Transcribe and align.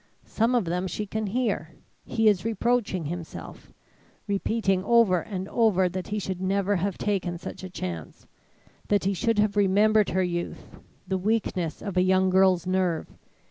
Some 0.25 0.55
of 0.55 0.65
them 0.65 0.87
she 0.87 1.05
can 1.05 1.27
hear. 1.27 1.75
He 2.05 2.27
is 2.27 2.43
reproaching 2.43 3.05
himself 3.05 3.71
repeating 4.25 4.83
over 4.83 5.19
and 5.21 5.47
over 5.49 5.87
that 5.89 6.07
he 6.07 6.17
should 6.17 6.41
never 6.41 6.77
have 6.77 6.97
taken 6.97 7.37
such 7.37 7.63
a 7.63 7.69
chance; 7.69 8.25
that 8.87 9.03
he 9.03 9.13
should 9.13 9.37
have 9.37 9.55
remembered 9.55 10.09
her 10.09 10.23
youth 10.23 10.79
the 11.07 11.19
weakness 11.19 11.83
of 11.83 11.97
a 11.97 12.01
young 12.01 12.31
girl's 12.31 12.65
nerve. 12.65 13.13